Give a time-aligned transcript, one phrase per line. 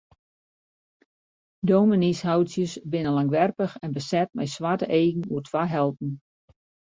[1.71, 6.11] Dominyshoutsjes binne langwerpich en beset mei swarte eagen oer twa helten.